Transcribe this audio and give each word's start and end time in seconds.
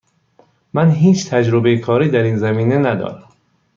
من 0.73 0.91
هیچ 0.91 1.29
تجربه 1.29 1.77
کاری 1.77 2.09
در 2.11 2.23
این 2.23 2.37
زمینه 2.37 2.77
ندارم. 2.77 3.29